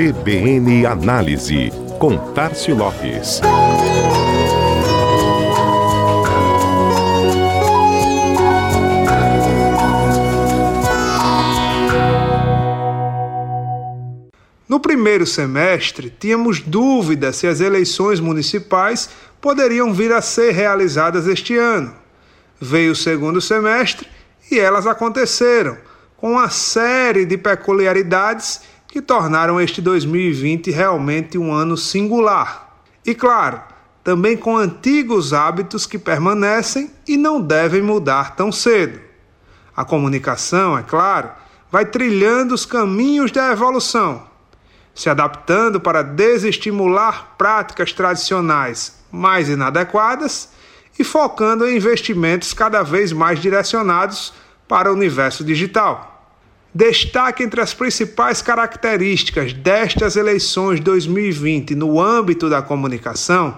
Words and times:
CBN 0.00 0.86
Análise, 0.86 1.70
com 1.98 2.16
Tarcio 2.32 2.74
Lopes. 2.74 3.42
No 14.66 14.80
primeiro 14.80 15.26
semestre, 15.26 16.08
tínhamos 16.18 16.60
dúvida 16.60 17.30
se 17.30 17.46
as 17.46 17.60
eleições 17.60 18.20
municipais 18.20 19.10
poderiam 19.38 19.92
vir 19.92 20.14
a 20.14 20.22
ser 20.22 20.52
realizadas 20.52 21.26
este 21.26 21.58
ano. 21.58 21.94
Veio 22.58 22.92
o 22.92 22.96
segundo 22.96 23.38
semestre 23.38 24.08
e 24.50 24.58
elas 24.58 24.86
aconteceram, 24.86 25.76
com 26.16 26.32
uma 26.32 26.48
série 26.48 27.26
de 27.26 27.36
peculiaridades 27.36 28.62
que 28.90 29.00
tornaram 29.00 29.60
este 29.60 29.80
2020 29.80 30.70
realmente 30.70 31.38
um 31.38 31.52
ano 31.52 31.76
singular. 31.76 32.82
E 33.06 33.14
claro, 33.14 33.60
também 34.02 34.36
com 34.36 34.56
antigos 34.56 35.32
hábitos 35.32 35.86
que 35.86 35.98
permanecem 35.98 36.90
e 37.06 37.16
não 37.16 37.40
devem 37.40 37.82
mudar 37.82 38.34
tão 38.34 38.50
cedo. 38.50 39.00
A 39.76 39.84
comunicação, 39.84 40.76
é 40.76 40.82
claro, 40.82 41.30
vai 41.70 41.84
trilhando 41.84 42.54
os 42.54 42.66
caminhos 42.66 43.30
da 43.30 43.52
evolução 43.52 44.30
se 44.94 45.08
adaptando 45.08 45.80
para 45.80 46.02
desestimular 46.02 47.34
práticas 47.38 47.92
tradicionais 47.92 48.98
mais 49.10 49.48
inadequadas 49.48 50.50
e 50.98 51.04
focando 51.04 51.66
em 51.66 51.76
investimentos 51.76 52.52
cada 52.52 52.82
vez 52.82 53.12
mais 53.12 53.40
direcionados 53.40 54.32
para 54.68 54.90
o 54.90 54.94
universo 54.94 55.42
digital. 55.42 56.19
Destaque 56.72 57.42
entre 57.42 57.60
as 57.60 57.74
principais 57.74 58.40
características 58.40 59.52
destas 59.52 60.16
eleições 60.16 60.80
2020 60.80 61.74
no 61.74 62.00
âmbito 62.00 62.48
da 62.48 62.62
comunicação 62.62 63.56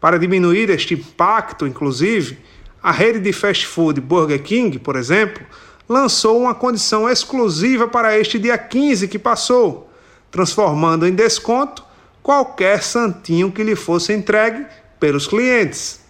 Para 0.00 0.18
diminuir 0.18 0.68
este 0.68 0.94
impacto, 0.94 1.66
inclusive, 1.66 2.38
a 2.82 2.92
rede 2.92 3.20
de 3.20 3.32
fast 3.32 3.66
food 3.66 4.00
Burger 4.00 4.42
King, 4.42 4.78
por 4.78 4.96
exemplo, 4.96 5.46
lançou 5.88 6.40
uma 6.40 6.54
condição 6.54 7.08
exclusiva 7.08 7.86
para 7.86 8.18
este 8.18 8.38
dia 8.38 8.58
15 8.58 9.08
que 9.08 9.18
passou, 9.18 9.90
transformando 10.30 11.06
em 11.06 11.14
desconto 11.14 11.84
qualquer 12.22 12.82
santinho 12.82 13.52
que 13.52 13.62
lhe 13.62 13.76
fosse 13.76 14.12
entregue 14.12 14.66
pelos 14.98 15.26
clientes. 15.26 16.00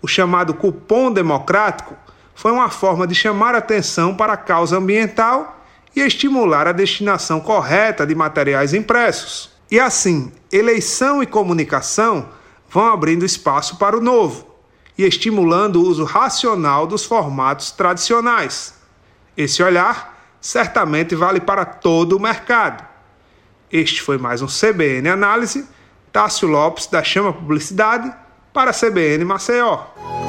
O 0.00 0.06
chamado 0.06 0.54
cupom 0.54 1.10
democrático 1.10 1.94
foi 2.34 2.52
uma 2.52 2.70
forma 2.70 3.06
de 3.06 3.14
chamar 3.14 3.54
atenção 3.54 4.14
para 4.14 4.34
a 4.34 4.36
causa 4.36 4.78
ambiental 4.78 5.60
e 5.94 6.00
estimular 6.00 6.66
a 6.66 6.72
destinação 6.72 7.40
correta 7.40 8.06
de 8.06 8.14
materiais 8.14 8.72
impressos. 8.72 9.50
E 9.70 9.78
assim, 9.78 10.32
eleição 10.50 11.22
e 11.22 11.26
comunicação 11.26 12.28
vão 12.68 12.86
abrindo 12.86 13.24
espaço 13.24 13.76
para 13.76 13.96
o 13.96 14.00
novo 14.00 14.46
e 14.96 15.04
estimulando 15.04 15.76
o 15.76 15.86
uso 15.86 16.04
racional 16.04 16.86
dos 16.86 17.04
formatos 17.04 17.70
tradicionais. 17.70 18.79
Esse 19.36 19.62
olhar 19.62 20.18
certamente 20.40 21.14
vale 21.14 21.40
para 21.40 21.64
todo 21.64 22.16
o 22.16 22.20
mercado. 22.20 22.84
Este 23.70 24.02
foi 24.02 24.18
mais 24.18 24.42
um 24.42 24.46
CBN 24.46 25.08
Análise. 25.08 25.68
Tássio 26.12 26.48
Lopes, 26.48 26.86
da 26.88 27.04
Chama 27.04 27.32
Publicidade, 27.32 28.12
para 28.52 28.72
CBN 28.72 29.24
Maceió. 29.24 30.19